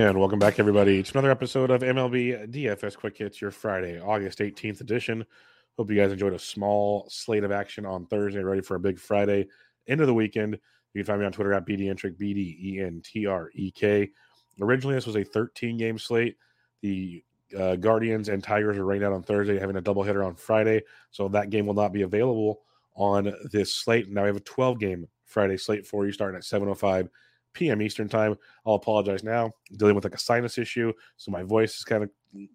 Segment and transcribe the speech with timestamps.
[0.00, 4.38] And welcome back, everybody, to another episode of MLB DFS Quick Hits, your Friday, August
[4.38, 5.26] 18th edition.
[5.76, 8.98] Hope you guys enjoyed a small slate of action on Thursday, ready for a big
[8.98, 9.46] Friday
[9.88, 10.54] end of the weekend.
[10.94, 13.70] You can find me on Twitter at BDentrek, B D E N T R E
[13.70, 14.08] K.
[14.58, 16.38] Originally, this was a 13 game slate.
[16.80, 17.22] The
[17.54, 20.80] uh, Guardians and Tigers are rained out on Thursday, having a doubleheader on Friday.
[21.10, 22.62] So that game will not be available
[22.94, 24.08] on this slate.
[24.08, 27.10] Now we have a 12 game Friday slate for you starting at 7.05
[27.52, 27.82] p.m.
[27.82, 28.36] Eastern time.
[28.66, 29.46] I'll apologize now.
[29.46, 32.10] I'm dealing with like a sinus issue, so my voice is kind of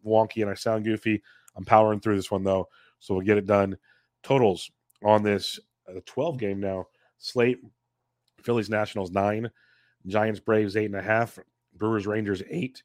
[0.05, 1.21] wonky and I sound goofy.
[1.55, 2.67] I'm powering through this one though,
[2.99, 3.77] so we'll get it done.
[4.23, 4.69] Totals
[5.03, 6.85] on this uh, 12 game now
[7.17, 7.59] slate:
[8.41, 9.49] Phillies Nationals nine,
[10.07, 11.39] Giants Braves eight and a half,
[11.75, 12.83] Brewers Rangers eight,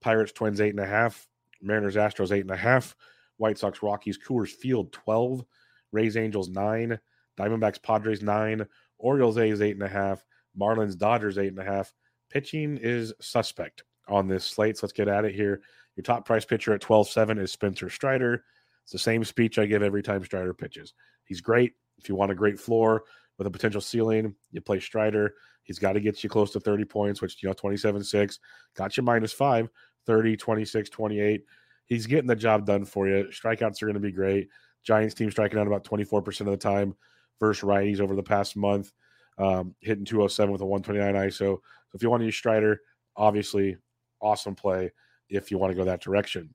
[0.00, 1.28] Pirates Twins eight and a half,
[1.62, 2.96] Mariners Astros eight and a half,
[3.36, 5.44] White Sox Rockies Coors Field 12,
[5.92, 6.98] Rays Angels nine,
[7.38, 8.66] Diamondbacks Padres nine,
[8.98, 10.24] Orioles A's eight and a half.
[10.58, 11.92] Marlins, Dodgers, eight and a half.
[12.30, 14.78] Pitching is suspect on this slate.
[14.78, 15.62] So let's get at it here.
[15.96, 18.44] Your top price pitcher at 12 7 is Spencer Strider.
[18.84, 20.94] It's the same speech I give every time Strider pitches.
[21.24, 21.74] He's great.
[21.98, 23.04] If you want a great floor
[23.38, 25.34] with a potential ceiling, you play Strider.
[25.62, 28.38] He's got to get you close to 30 points, which, you know, 27 6.
[28.76, 29.68] Got you minus five,
[30.06, 31.44] 30, 26, 28.
[31.86, 33.28] He's getting the job done for you.
[33.30, 34.48] Strikeouts are going to be great.
[34.82, 36.94] Giants team striking out about 24% of the time
[37.38, 38.92] versus righties over the past month
[39.40, 41.32] um, hitting 207 with a 129 ISO.
[41.38, 41.60] So
[41.94, 42.80] if you want to use Strider,
[43.16, 43.76] obviously
[44.20, 44.92] awesome play
[45.28, 46.54] if you want to go that direction.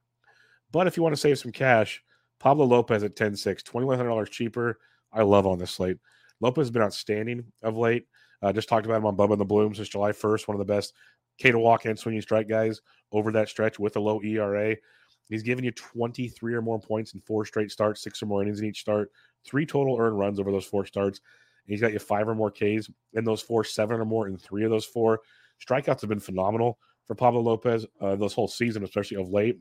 [0.72, 2.04] But if you want to save some cash,
[2.40, 4.80] Pablo Lopez at 10 6, $2,100 cheaper.
[5.12, 5.98] I love on this slate.
[6.42, 8.08] Lopez has been outstanding of late.
[8.42, 10.48] Uh, just talked about him on Bubba and the Bloom since July 1st.
[10.48, 10.94] One of the best
[11.38, 12.82] K to walk and swinging strike guys
[13.12, 14.76] over that stretch with a low ERA.
[15.30, 18.60] He's given you 23 or more points in four straight starts, six or more innings
[18.60, 19.12] in each start,
[19.44, 21.22] three total earned runs over those four starts.
[21.68, 24.64] He's got you five or more Ks in those four, seven or more in three
[24.64, 25.22] of those four.
[25.66, 29.60] Strikeouts have been phenomenal for Pablo Lopez uh, this whole season, especially of late.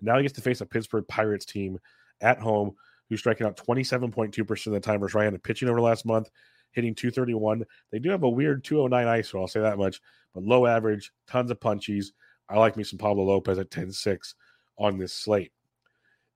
[0.00, 1.78] Now he gets to face a Pittsburgh Pirates team
[2.20, 2.74] at home
[3.08, 6.30] who's striking out 27.2% of the time versus right-handed pitching over last month,
[6.72, 7.64] hitting 231.
[7.92, 10.00] They do have a weird 209 ISO, I'll say that much,
[10.34, 12.06] but low average, tons of punchies.
[12.48, 14.34] I like me some Pablo Lopez at 10-6
[14.78, 15.52] on this slate.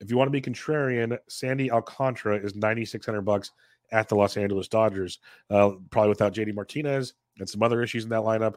[0.00, 3.52] If you want to be contrarian, Sandy Alcantara is 9600 bucks
[3.92, 5.18] at the Los Angeles Dodgers.
[5.50, 8.56] Uh, probably without JD Martinez and some other issues in that lineup.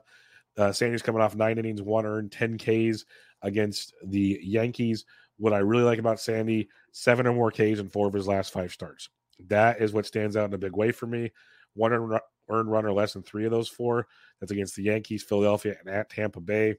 [0.58, 3.06] Uh, Sandy's coming off nine innings, one earned, 10 Ks
[3.42, 5.06] against the Yankees.
[5.38, 8.54] What I really like about Sandy, seven or more Ks in four of his last
[8.54, 9.10] five starts.
[9.48, 11.32] That is what stands out in a big way for me.
[11.74, 14.08] One earned run or less than three of those four.
[14.40, 16.76] That's against the Yankees, Philadelphia, and at Tampa Bay.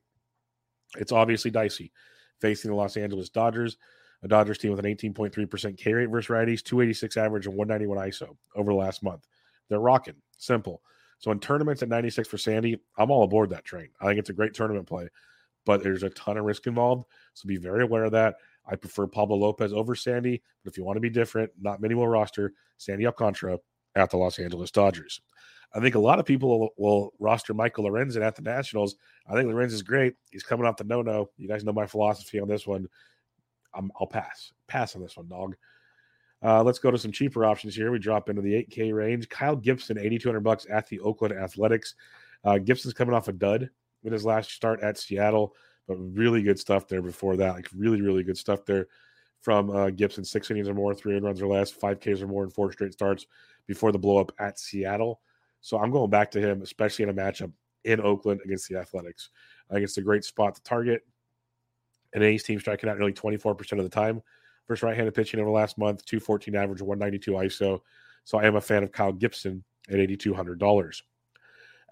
[0.97, 1.93] It's obviously dicey
[2.41, 3.77] facing the Los Angeles Dodgers
[4.25, 8.37] a Dodgers team with an 18.3% K rate versus righties, 286 average, and 191 ISO
[8.57, 9.29] over the last month.
[9.69, 10.17] They're rocking.
[10.39, 10.83] Simple.
[11.19, 13.89] So in tournaments at 96 for Sandy, I'm all aboard that train.
[14.01, 15.09] I think it's a great tournament play,
[15.65, 17.05] but there's a ton of risk involved.
[17.35, 18.37] So be very aware of that.
[18.67, 21.95] I prefer Pablo Lopez over Sandy, but if you want to be different, not many
[21.95, 23.59] will roster Sandy Alcantara
[23.95, 25.21] at the Los Angeles Dodgers.
[25.75, 28.95] I think a lot of people will, roster Michael Lorenzen at the Nationals.
[29.29, 30.15] I think Lorenzen is great.
[30.31, 31.31] He's coming off the no no.
[31.37, 32.89] You guys know my philosophy on this one.
[33.77, 34.53] I will pass.
[34.67, 35.57] Pass on this one, dog.
[36.43, 37.91] Uh, let's go to some cheaper options here.
[37.91, 39.29] We drop into the 8K range.
[39.29, 41.95] Kyle Gibson, 8,200 bucks at the Oakland Athletics.
[42.45, 43.71] Uh, Gibson's coming off a dud
[44.03, 45.55] in his last start at Seattle,
[45.89, 47.55] but really good stuff there before that.
[47.55, 48.89] Like really, really good stuff there
[49.41, 50.25] from uh, Gibson.
[50.25, 52.93] Six innings or more, three runs or less, five Ks or more in four straight
[52.93, 53.27] starts
[53.67, 55.21] before the blow up at Seattle.
[55.63, 57.53] So I'm going back to him, especially in a matchup
[57.85, 59.31] in Oakland against the Athletics.
[59.71, 61.03] I think it's a great spot to target.
[62.15, 64.23] An A's team striking out nearly 24% of the time
[64.67, 67.81] versus right-handed pitching over the last month, 214 average, 192 ISO.
[68.25, 71.03] So I am a fan of Kyle Gibson at $8,200.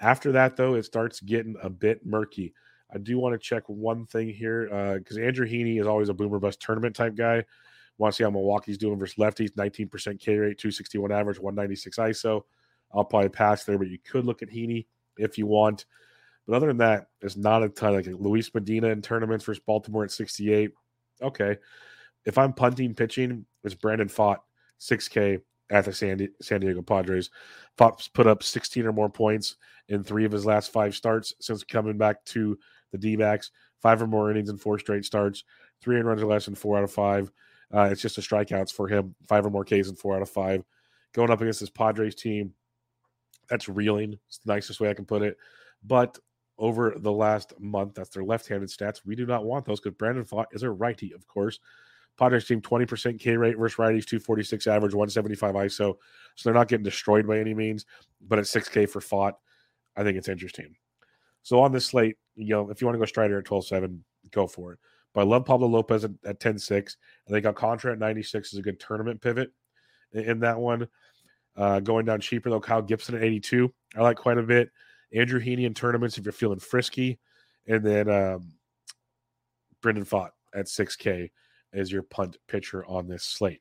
[0.01, 2.55] After that, though, it starts getting a bit murky.
[2.95, 4.65] I do want to check one thing here
[4.99, 7.45] because uh, Andrew Heaney is always a boomer bust tournament type guy.
[7.99, 9.53] Want to see how Milwaukee's doing versus lefties?
[9.53, 12.43] 19% K rate, 261 average, 196 ISO.
[12.93, 14.87] I'll probably pass there, but you could look at Heaney
[15.17, 15.87] if you want.
[16.47, 17.95] But other than that, there's not a ton.
[17.95, 20.73] Like Luis Medina in tournaments versus Baltimore at 68.
[21.23, 21.57] Okay.
[22.25, 24.39] If I'm punting pitching, it's Brandon Pfaadt,
[24.81, 25.41] 6K
[25.71, 27.31] at the San, San Diego Padres.
[27.79, 29.57] Pfaadt's put up 16 or more points
[29.89, 32.59] in three of his last five starts since coming back to
[32.91, 33.51] the D backs.
[33.81, 35.43] Five or more innings in four straight starts,
[35.81, 37.33] three in runs or less in four out of five.
[37.75, 40.31] Uh, it's just the strikeouts for him, five or more Ks in four out of
[40.31, 40.63] five.
[41.15, 42.55] Going up against this Padres team,
[43.49, 44.19] that's reeling.
[44.29, 45.37] It's the nicest way I can put it.
[45.83, 46.19] But
[46.59, 49.01] over the last month, that's their left-handed stats.
[49.05, 51.59] We do not want those because Brandon Pfaadt is a righty, of course.
[52.19, 55.71] Padres team 20% K rate versus righties, 246 average, 175 ISO.
[55.77, 55.97] So
[56.45, 57.87] they're not getting destroyed by any means,
[58.29, 59.33] but at 6K for Pfaadt,
[59.97, 60.75] I think it's interesting.
[61.43, 63.99] So on this slate, you know, if you want to go Strider at 12-7,
[64.31, 64.79] go for it.
[65.15, 66.71] But I love Pablo Lopez at, at 10-6.
[66.71, 66.87] And
[67.29, 69.51] I think Alcantara at 96 is a good tournament pivot
[70.13, 70.89] in, in that one.
[71.57, 73.73] Uh, going down cheaper though, Kyle Gibson at 82.
[73.97, 74.71] I like quite a bit.
[75.15, 77.19] Andrew Heaney in tournaments if you're feeling frisky.
[77.67, 78.55] And then um,
[79.81, 81.31] Brendan Pfaadt at 6K
[81.73, 83.61] as your punt pitcher on this slate.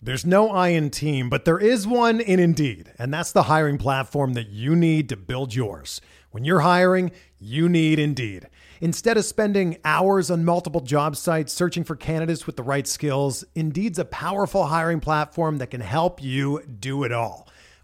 [0.00, 3.78] There's no I in team, but there is one in Indeed, and that's the hiring
[3.78, 6.02] platform that you need to build yours.
[6.32, 8.48] When you're hiring, you need Indeed.
[8.82, 13.42] Instead of spending hours on multiple job sites searching for candidates with the right skills,
[13.54, 17.48] Indeed's a powerful hiring platform that can help you do it all.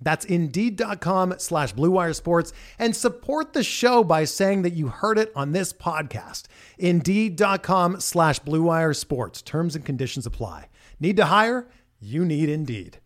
[0.00, 5.32] That's Indeed.com slash BlueWire Sports and support the show by saying that you heard it
[5.36, 6.44] on this podcast.
[6.78, 9.42] Indeed.com slash BlueWire Sports.
[9.42, 10.68] Terms and conditions apply.
[10.98, 11.68] Need to hire?
[12.00, 12.98] You need Indeed.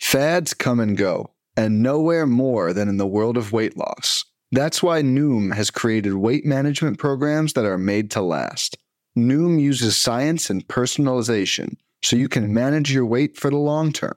[0.00, 4.24] Fads come and go, and nowhere more than in the world of weight loss.
[4.50, 8.76] That's why Noom has created weight management programs that are made to last.
[9.16, 14.16] Noom uses science and personalization so you can manage your weight for the long term.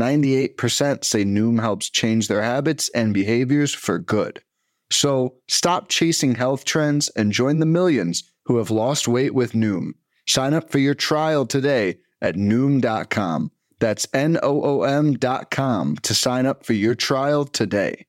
[0.00, 4.42] 98% say Noom helps change their habits and behaviors for good.
[4.90, 9.92] So stop chasing health trends and join the millions who have lost weight with Noom.
[10.26, 13.50] Sign up for your trial today at Noom.com.
[13.80, 18.06] That's N O O M.com to sign up for your trial today.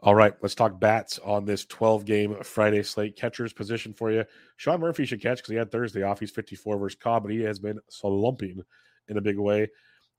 [0.00, 3.16] All right, let's talk bats on this 12 game Friday slate.
[3.16, 4.24] Catcher's position for you.
[4.56, 6.20] Sean Murphy should catch because he had Thursday off.
[6.20, 8.62] He's 54 versus Cobb, but he has been slumping
[9.08, 9.68] in a big way.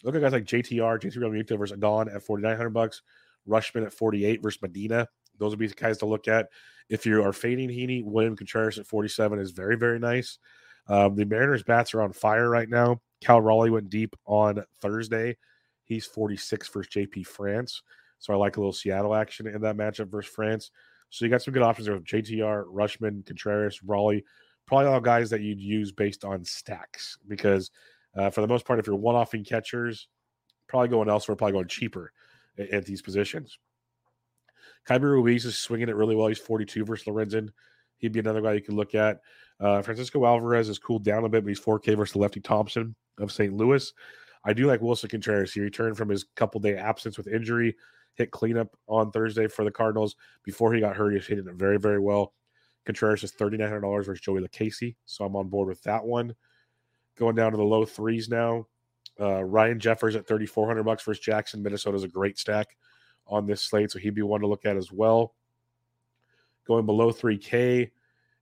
[0.03, 3.01] Look at guys like JTR, JT Realmuto versus Adon at 4,900 bucks,
[3.47, 5.07] Rutschman at 48 versus Medina.
[5.39, 6.49] Those would be guys to look at.
[6.89, 10.37] If you are fading Heaney, William Contreras at 47 is very, very nice.
[10.87, 13.01] Um, the Mariners bats are on fire right now.
[13.21, 15.35] Cal Raleigh went deep on Thursday.
[15.83, 17.81] He's 46 versus JP France.
[18.19, 20.71] So I like a little Seattle action in that matchup versus France.
[21.09, 24.23] So you got some good options there with JTR, Rutschman, Contreras, Raleigh.
[24.65, 27.71] Probably all guys that you'd use based on stacks because
[28.17, 30.07] uh, for the most part, if you're one offing catchers,
[30.67, 32.11] probably going elsewhere, probably going cheaper
[32.57, 33.59] at, at these positions.
[34.87, 36.27] Keibert Ruiz is swinging it really well.
[36.27, 37.49] He's 42 versus Lorenzen.
[37.97, 39.19] He'd be another guy you could look at.
[39.59, 43.31] Uh, Francisco Alvarez has cooled down a bit, but he's 4K versus Lefty Thompson of
[43.31, 43.53] St.
[43.53, 43.91] Louis.
[44.43, 45.53] I do like Willson Contreras.
[45.53, 47.75] He returned from his couple day absence with injury,
[48.13, 50.15] hit cleanup on Thursday for the Cardinals.
[50.43, 52.33] Before he got hurt, he was hitting it very, very well.
[52.85, 56.33] Contreras is $3,900 versus Joey Lucchesi, so I'm on board with that one.
[57.17, 58.67] Going down to the low threes now.
[59.19, 61.63] Uh, Ryan Jeffers at 3,400 bucks versus Jackson.
[61.63, 62.77] Minnesota is a great stack
[63.25, 65.33] on this slate, so he'd be one to look at as well.
[66.67, 67.89] Going below 3K,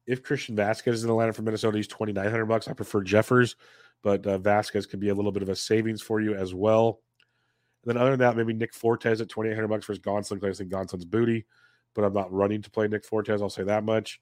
[0.06, 2.68] if Christian Vázquez is in the lineup for Minnesota, he's 2,900 bucks.
[2.68, 3.56] I prefer Jeffers,
[4.04, 7.00] but uh, Vasquez could be a little bit of a savings for you as well.
[7.84, 10.44] And then other than that, maybe Nick Fortes at 2,800 bucks versus Gonsolin.
[10.48, 11.46] I think Gonsolin's booty.
[11.94, 13.42] but I'm not running to play Nick Fortes.
[13.42, 14.20] I'll say that much.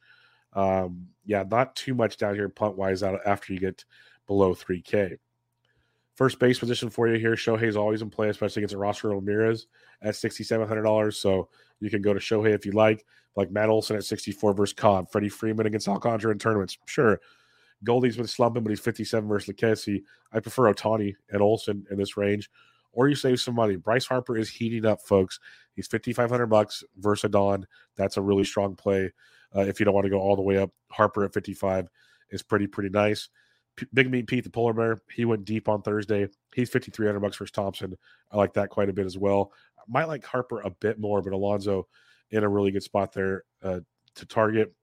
[0.53, 3.83] Um, yeah, not too much down here punt wise after you get
[4.27, 5.17] below 3K.
[6.15, 7.35] First base position for you here.
[7.35, 9.67] Shohei's always in play, especially against Roster Ramirez
[10.01, 11.13] at $6,700.
[11.15, 11.49] So
[11.79, 13.03] you can go to Shohei if you like,
[13.35, 16.77] like Matt Olson at 64 versus Cobb, Freddie Freeman against Alcantara in tournaments.
[16.85, 17.19] Sure.
[17.83, 20.03] Goldie's been slumping, but he's 57 versus Lucchesi.
[20.31, 22.49] I prefer Ohtani and Olson in this range.
[22.91, 23.75] Or you save some money.
[23.75, 25.39] Bryce Harper is heating up, folks.
[25.75, 27.65] He's 5,500 bucks versus Don.
[27.95, 29.11] That's a really strong play.
[29.55, 31.87] Uh, if you don't want to go all the way up, Harper at 55
[32.29, 33.29] is pretty, pretty nice.
[33.93, 36.27] Big Meat Pete, the polar bear, he went deep on Thursday.
[36.53, 37.97] He's 5,300 bucks versus Thompson.
[38.31, 39.51] I like that quite a bit as well.
[39.87, 41.87] Might like Harper a bit more, but Alonso
[42.31, 43.79] in a really good spot there uh,
[44.15, 44.73] to target.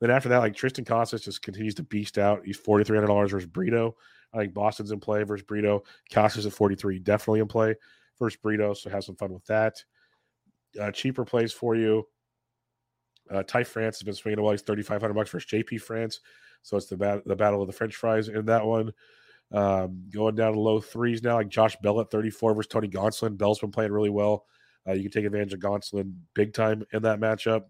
[0.00, 2.42] Then after that, like Triston Casas just continues to beast out.
[2.44, 3.96] He's forty three hundred dollars versus Brito.
[4.32, 5.82] I think Boston's in play versus Brito.
[6.10, 7.74] Casas at forty three, definitely in play
[8.18, 8.74] versus Brito.
[8.74, 9.82] So have some fun with that.
[10.80, 12.06] Uh, cheaper plays for you.
[13.30, 14.54] Uh, Ty France has been swinging away.
[14.54, 16.20] He's thirty five hundred bucks versus JP France.
[16.62, 18.92] So it's the bat- the battle of the French fries in that one.
[19.50, 23.38] Um, going down to low threes now, like Josh Bell at 34 versus Tony Gonsolin.
[23.38, 24.44] Bell's been playing really well.
[24.86, 27.64] Uh, you can take advantage of Gonsolin big time in that matchup.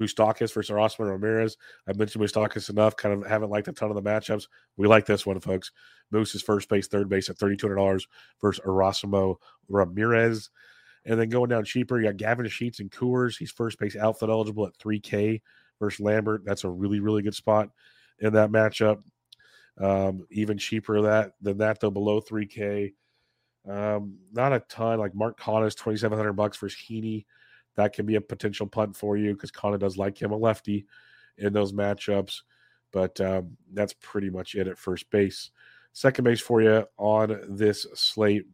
[0.00, 1.56] Moustakas versus Erasmo Ramirez.
[1.88, 2.96] I've mentioned Moustakas enough.
[2.96, 4.46] Kind of haven't liked a ton of the matchups.
[4.76, 5.72] We like this one, folks.
[6.10, 8.06] Moose is first base, third base at $3,200
[8.40, 9.36] versus Erasmo
[9.68, 10.50] Ramirez.
[11.06, 13.38] And then going down cheaper, you got Gavin Sheets and Coors.
[13.38, 15.40] He's first base outfield eligible at 3K
[15.80, 16.44] versus Lambert.
[16.44, 17.70] That's a really, really good spot
[18.20, 19.02] in that matchup.
[19.78, 22.94] Um, even cheaper that than that, though, below 3K.
[23.68, 24.98] Um, not a ton.
[24.98, 27.26] Like Mark Canha is 2,700 bucks versus Heaney
[27.76, 30.86] that can be a potential punt for you because Canha does like him a lefty
[31.38, 32.40] in those matchups.
[32.92, 35.50] But um, that's pretty much it at first base.
[35.92, 38.46] Second base for you on this slate.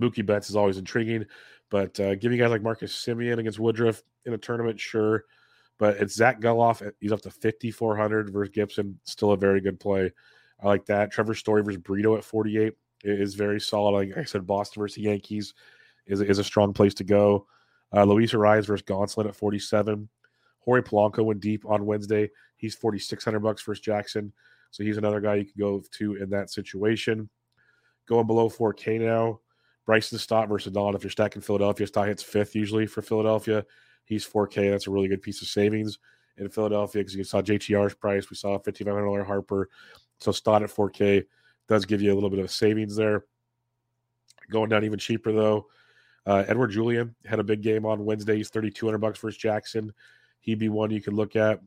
[0.00, 1.26] Mookie Betts is always intriguing,
[1.68, 5.24] but uh, giving guys like Marcus Semien against Woodruff in a tournament, sure.
[5.80, 6.88] But it's Zach Gelof.
[7.00, 9.00] He's up to 5,400 versus Gibson.
[9.04, 10.12] Still a very good play.
[10.62, 11.10] I like that.
[11.10, 13.92] Trevor Story versus Brito at 48 is very solid.
[13.92, 15.54] Like I said, Boston versus Yankees
[16.06, 17.46] is, is a strong place to go.
[17.96, 20.06] Uh, Luis Arraez versus Gonsolin at 47.
[20.58, 22.28] Jorge Polanco went deep on Wednesday.
[22.58, 24.34] He's 4,600 bucks versus Jackson.
[24.70, 27.30] So he's another guy you can go to in that situation.
[28.06, 29.40] Going below 4K now.
[29.86, 30.94] Bryson Stott versus Don.
[30.94, 33.64] If you're stacking Philadelphia, Stott hits fifth usually for Philadelphia.
[34.10, 34.72] He's 4K.
[34.72, 36.00] That's a really good piece of savings
[36.36, 38.28] in Philadelphia because you saw JTR's price.
[38.28, 39.68] We saw a $5,500 Harper.
[40.18, 41.24] So Stott at 4K
[41.68, 43.24] does give you a little bit of savings there.
[44.50, 45.68] Going down even cheaper though.
[46.26, 48.36] Uh, Edouard Julien had a big game on Wednesday.
[48.36, 49.92] He's 3,200 bucks versus Jackson.
[50.40, 51.60] He'd be one you could look at.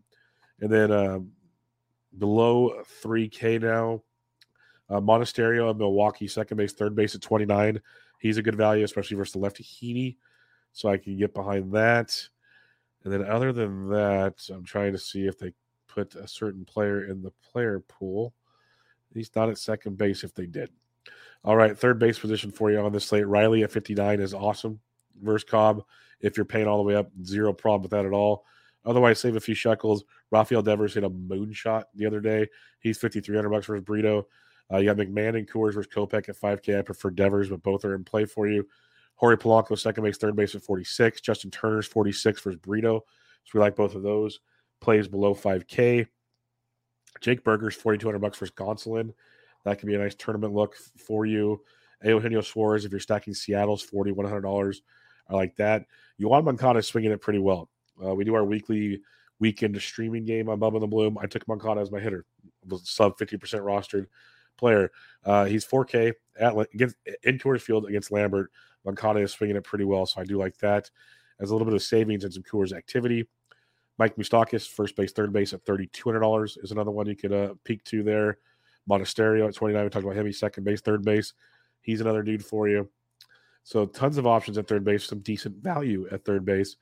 [0.60, 1.20] And then uh,
[2.18, 4.04] below 3K now,
[4.90, 7.80] uh, Monasterio of Milwaukee, second base, third base at 29.
[8.20, 10.18] He's a good value, especially versus the lefty Heaney.
[10.74, 12.28] So I can get behind that.
[13.04, 15.54] And then other than that, I'm trying to see if they
[15.88, 18.34] put a certain player in the player pool.
[19.14, 20.70] He's not at second base if they did.
[21.44, 23.28] All right, third base position for you on this slate.
[23.28, 24.80] Riley at 59 is awesome
[25.22, 25.84] versus Cobb.
[26.22, 28.46] If you're paying all the way up, zero problem with that at all.
[28.86, 30.04] Otherwise, save a few shekels.
[30.32, 32.48] Rafael Devers hit a moonshot the other day.
[32.80, 34.28] He's 5,300 bucks versus Brito.
[34.72, 36.80] Uh, you got McMahon and Coors versus Kopech at 5K.
[36.80, 38.68] I prefer Devers, but both are in play for you.
[39.24, 41.22] Jorge Polanco, second base, third base at 46.
[41.22, 43.00] Justin Turner's 46 versus burrito.
[43.46, 44.42] So we like both of those.
[44.82, 46.06] Plays below 5K.
[47.22, 49.14] Jake Burger's 4,200 bucks versus Gonsolin.
[49.64, 51.62] That could be a nice tournament look for you.
[52.04, 54.82] Eugenio Suarez, if you're stacking Seattle's forty one hundred dollars,
[55.30, 55.86] I like that.
[56.22, 57.70] Yoan Moncada swinging it pretty well.
[58.06, 59.00] Uh, we do our weekly
[59.40, 61.18] weekend streaming game on Bubba the Bloom.
[61.18, 62.26] I took Moncada as my hitter,
[62.84, 64.08] sub fifty percent rostered
[64.58, 64.92] player.
[65.24, 68.52] Uh, he's 4K at against in Coors Field against Lambert.
[68.86, 70.90] Moncada is swinging it pretty well, so I do like that.
[71.40, 73.28] As a little bit of savings and some Coors activity.
[73.98, 77.16] Mike Moustakas, first base, third base at thirty two hundred dollars is another one you
[77.16, 78.38] could uh, peek to there.
[78.90, 79.84] Monasterio at 29.
[79.84, 80.26] We talked about him.
[80.26, 81.34] He's second base, third base.
[81.82, 82.90] He's another dude for you.
[83.64, 86.76] So tons of options at third base, some decent value at third base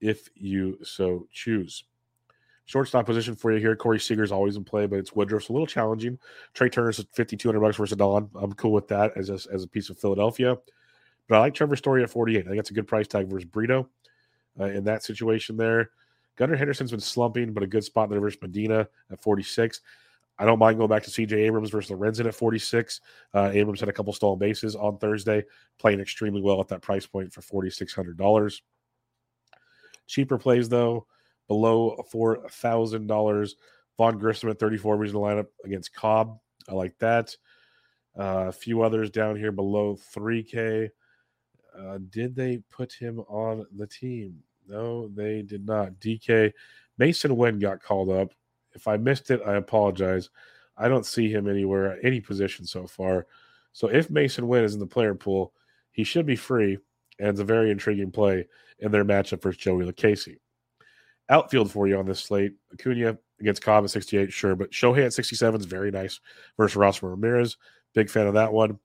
[0.00, 1.84] if you so choose.
[2.64, 3.76] Shortstop position for you here.
[3.76, 6.18] Corey Seager's always in play, but it's Woodruff's a little challenging.
[6.54, 8.30] Trey Turner's at 5,200 bucks versus Don.
[8.34, 10.56] I'm cool with that as a, as a piece of Philadelphia.
[11.28, 12.38] But I like Trevor Story at 48.
[12.38, 13.88] I think that's a good price tag versus Brito
[14.58, 15.90] uh, in that situation there.
[16.36, 19.80] Gunnar Henderson's been slumping, but a good spot there versus Medina at 46.
[20.38, 23.00] I don't mind going back to CJ Abrams versus Lorenzen at 46.
[23.34, 25.44] Uh, Abrams had a couple stolen bases on Thursday,
[25.78, 28.60] playing extremely well at that price point for $4,600.
[30.06, 31.06] Cheaper plays, though,
[31.48, 33.50] below $4,000.
[33.98, 36.38] Vaughn Grissom at 34 regional lineup against Cobb.
[36.68, 37.36] I like that.
[38.18, 40.90] Uh, a few others down here below 3K.
[41.78, 44.42] Uh, did they put him on the team?
[44.68, 45.94] No, they did not.
[46.00, 46.52] DK
[47.00, 48.32] Masyn Wynn got called up.
[48.74, 50.30] If I missed it, I apologize.
[50.76, 53.26] I don't see him anywhere at any position so far.
[53.72, 55.52] So if Masyn Wynn is in the player pool,
[55.90, 56.78] he should be free,
[57.18, 58.46] and it's a very intriguing play
[58.78, 60.38] in their matchup versus Joey Lucchesi.
[61.28, 65.12] Outfield for you on this slate: Acuna against Cobb at 68, sure, but Shohei at
[65.12, 66.20] 67 is very nice
[66.56, 67.56] versus Ross Ramirez.
[67.94, 68.78] Big fan of that one.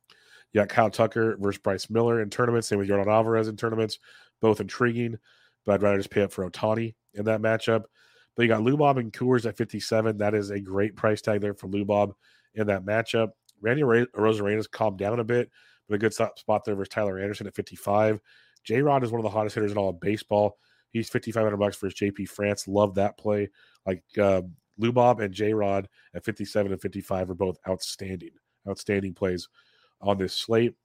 [0.53, 2.67] You got Kyle Tucker versus Bryce Miller in tournaments.
[2.67, 3.99] Same with Yordan Alvarez in tournaments.
[4.41, 5.17] Both intriguing,
[5.65, 7.83] but I'd rather just pay up for Ohtani in that matchup.
[8.35, 10.17] But you got Lubob and Coors at 57.
[10.17, 12.13] That is a great price tag there for Lubob
[12.53, 13.31] in that matchup.
[13.61, 15.49] Randy Arozarena's calmed down a bit,
[15.89, 18.19] but a good spot there versus Tyler Anderson at 55.
[18.63, 20.57] J Rod is one of the hottest hitters in all of baseball.
[20.91, 22.67] He's 5500 bucks for his JP France.
[22.67, 23.49] Love that play.
[23.85, 24.43] Like uh,
[24.79, 28.31] Lubob and J Rod at 57 and 55 are both outstanding,
[28.67, 29.47] outstanding plays
[30.01, 30.75] on this slate.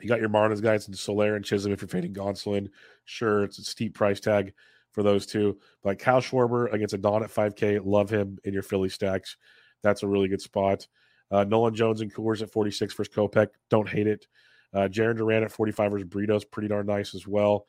[0.00, 2.68] You got your Marlins guys and Soler and Chisholm if you're fading Gonsolin.
[3.04, 4.52] Sure, it's a steep price tag
[4.92, 5.58] for those two.
[5.82, 9.36] But like Kyle Schwarber against a Don at 5K, love him in your Philly stacks.
[9.82, 10.86] That's a really good spot.
[11.30, 13.48] Uh, Nolan Jones and Coors at 46 versus Kopech.
[13.70, 14.26] Don't hate it.
[14.72, 17.66] Uh, Jarren Duran at 45 versus Brito's pretty darn nice as well.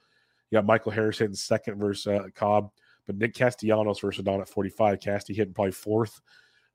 [0.49, 2.71] You got Michael Harris hitting second versus uh, Cobb,
[3.05, 4.99] but Nick Castellanos versus Don at 45.
[4.99, 6.21] Casty hitting probably fourth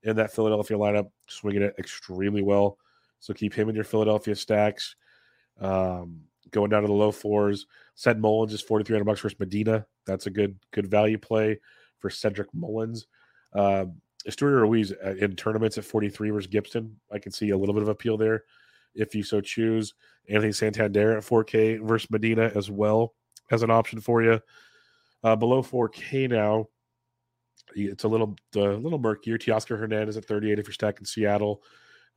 [0.03, 2.79] in that Philadelphia lineup, swinging it extremely well.
[3.25, 4.97] So keep him in your Philadelphia stacks.
[5.59, 7.67] Um, going down to the low fours.
[7.95, 9.87] Ced Mullins is 4,300 bucks versus Medina.
[10.05, 11.59] That's a good good value play
[12.01, 13.07] for Cedric Mullins.
[13.55, 13.87] Uh,
[14.29, 17.01] Esteury Ruiz uh, in tournaments at 43 versus Gibson.
[17.11, 18.45] I can see a little bit of appeal there
[18.95, 19.95] if you so choose.
[20.29, 23.15] Anthony Santander at 4K versus Medina as well
[23.51, 24.39] as an option for you.
[25.23, 26.69] Uh, below 4K now,
[27.75, 29.39] it's a little a little murkier.
[29.39, 31.63] Teoscar Hernandez at 38 if you're stacking Seattle.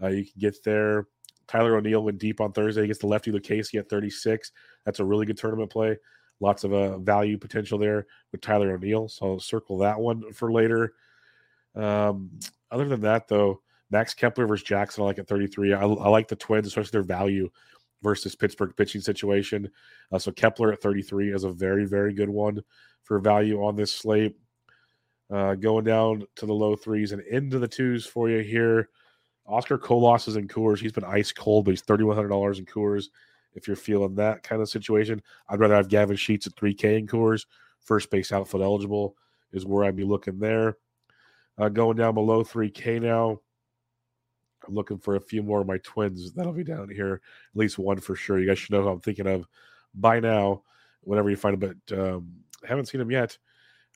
[0.01, 1.07] Uh, you can get there.
[1.47, 4.51] Tyler O'Neill went deep on Thursday against the lefty Lucchesi at 36.
[4.85, 5.97] That's a really good tournament play.
[6.39, 9.07] Lots of uh, value potential there with Tyler O'Neill.
[9.07, 10.93] So I'll circle that one for later.
[11.75, 12.31] Um,
[12.69, 15.73] other than that, though, Max Kepler versus Jackson, I like at 33.
[15.73, 17.49] I, I like the Twins, especially their value
[18.03, 19.69] versus Pittsburgh pitching situation.
[20.11, 22.61] Uh, so Kepler at 33 is a very, very good one
[23.03, 24.35] for value on this slate.
[25.29, 28.89] Uh, going down to the low threes and into the twos for you here.
[29.47, 30.79] Oscar Colas is in Coors.
[30.79, 33.05] He's been ice cold, but he's $3,100 in Coors.
[33.53, 37.07] If you're feeling that kind of situation, I'd rather have Gavin Sheets at 3K in
[37.07, 37.45] Coors.
[37.79, 39.15] First base outfield eligible
[39.51, 40.77] is where I'd be looking there.
[41.57, 43.39] Uh, going down below 3K now.
[44.67, 47.21] I'm looking for a few more of my twins that'll be down here.
[47.53, 48.39] At least one for sure.
[48.39, 49.47] You guys should know who I'm thinking of
[49.93, 50.63] by now,
[51.01, 52.31] whenever you find him, but um,
[52.65, 53.37] haven't seen him yet.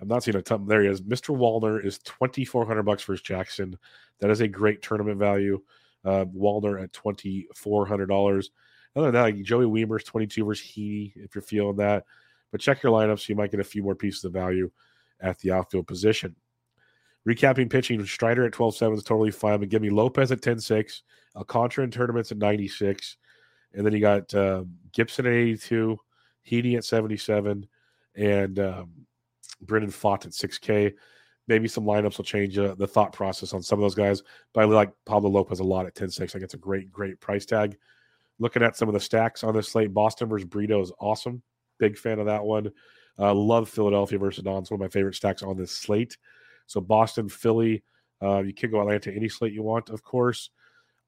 [0.01, 0.65] I'm not seeing a ton.
[0.65, 1.01] There he is.
[1.01, 1.35] Mr.
[1.35, 3.77] Wallner is 2400 bucks his Jackson.
[4.19, 5.61] That is a great tournament value.
[6.03, 8.49] Uh, Wallner at $2,400.
[8.95, 12.05] Other than that, Joey Wiemer's 22 versus Heaney, if you're feeling that.
[12.51, 13.29] But check your lineups.
[13.29, 14.71] You might get a few more pieces of value
[15.21, 16.35] at the outfield position.
[17.27, 20.59] Recapping pitching, Strider at 12 7 is totally fine, but give me Lopez at 10
[20.59, 21.03] 6,
[21.35, 23.17] Alcantara in tournaments at 96,
[23.75, 25.97] and then you got uh, Gibson at 82,
[26.49, 27.67] Heaney at 77,
[28.15, 28.89] and um,
[29.61, 30.93] Brendan Pfaadt at 6K.
[31.47, 34.21] Maybe some lineups will change uh, the thought process on some of those guys,
[34.53, 36.31] but I like Pablo Lopez a lot at 10 6.
[36.31, 37.77] I think it's a great, great price tag.
[38.39, 41.41] Looking at some of the stacks on this slate, Boston versus Brito is awesome.
[41.79, 42.71] Big fan of that one.
[43.19, 44.61] Uh, love Philadelphia versus Don.
[44.61, 46.17] It's one of my favorite stacks on this slate.
[46.67, 47.83] So Boston, Philly,
[48.21, 50.49] uh, you can go Atlanta any slate you want, of course.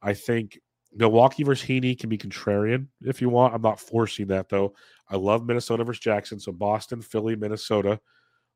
[0.02, 0.60] I think
[0.96, 3.54] Milwaukee versus Heaney can be contrarian if you want.
[3.54, 4.76] I'm not forcing that though.
[5.10, 6.40] I love Minnesota versus Jackson.
[6.40, 8.00] So Boston, Philly, Minnesota.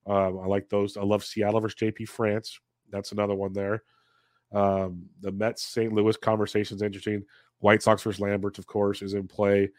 [0.08, 0.98] Um, I like those.
[0.98, 2.60] I love Seattle versus JP France.
[2.89, 3.84] That's another one there.
[4.54, 5.91] Um, the Mets St.
[5.91, 7.24] Louis conversation is interesting.
[7.60, 9.70] White Sox versus Lambert, of course, is in play.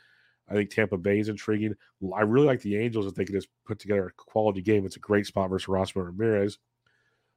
[0.51, 1.75] I think Tampa Bay is intriguing.
[2.14, 4.85] I really like the Angels if they can just put together a quality game.
[4.85, 6.59] It's a great spot versus Rosmer Ramirez.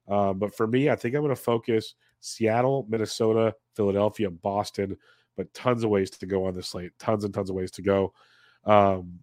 [0.08, 4.98] Um, but for me, I think I'm going to focus Seattle, Minnesota, Philadelphia, Boston,
[5.38, 6.92] but tons of ways to go on this slate.
[7.00, 8.14] Tons and tons of ways to go.
[8.66, 9.20] Um,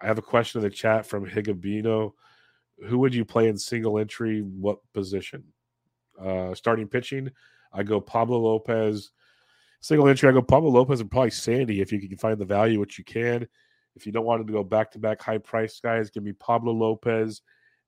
[0.00, 2.12] I have a question in the chat from Higabino.
[2.86, 4.40] Who would you play in single entry?
[4.40, 5.44] What position?
[6.20, 7.30] Uh, starting pitching,
[7.72, 9.10] I go Pablo Lopez.
[9.80, 12.80] Single entry, I go Pablo Lopez and probably Sandy if you can find the value,
[12.80, 13.46] which you can.
[13.96, 16.72] If you don't want to go back to back high price guys, give me Pablo
[16.72, 17.42] Lopez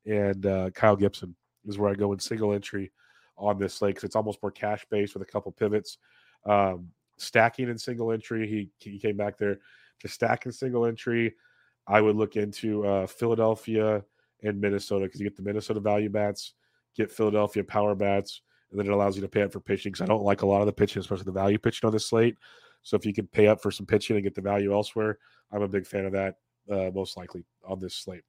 [0.07, 1.35] and uh, Kyle Gibson
[1.67, 2.91] is where I go in single entry
[3.37, 5.99] on this slate because it's almost more cash based with a couple pivots.
[6.45, 9.59] Um, stacking in single entry, he he came back there
[10.01, 11.35] to stack in single entry.
[11.87, 14.05] I would look into uh, Philadelphia
[14.43, 16.55] and Minnesota because you get the Minnesota value bats,
[16.97, 19.93] get Philadelphia power bats, and then it allows you to pay up for pitching.
[19.93, 22.07] Because I don't like a lot of the pitching, especially the value pitching on this
[22.07, 22.37] slate.
[22.83, 25.19] So if you can pay up for some pitching and get the value elsewhere,
[25.53, 26.37] I'm a big fan of that.
[26.71, 28.23] Uh, most likely on this slate.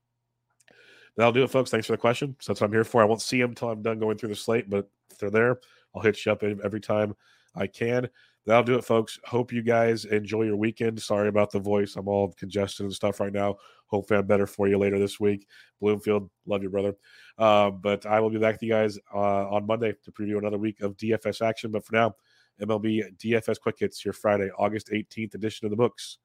[1.16, 1.70] that'll do it, folks.
[1.70, 2.36] Thanks for the question.
[2.40, 3.02] So that's what I'm here for.
[3.02, 5.60] I won't see them until I'm done going through the slate, but if they're there,
[5.94, 7.16] I'll hit you up every time
[7.56, 8.10] I can.
[8.46, 9.20] That'll do it, folks.
[9.24, 11.02] Hope you guys enjoy your weekend.
[11.02, 11.96] Sorry about the voice.
[11.96, 13.58] I'm all congested and stuff right now.
[13.94, 15.46] Hopefully, I'm better for you later this week.
[15.80, 16.96] Bloomfield, love you, brother.
[17.38, 20.58] Uh, but I will be back with you guys uh, on Monday to preview another
[20.58, 21.70] week of DFS action.
[21.70, 22.16] But for now,
[22.60, 26.18] MLB DFS Quick Hits, your Friday, August 18th edition of the books.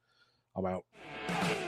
[0.57, 1.68] I'm out.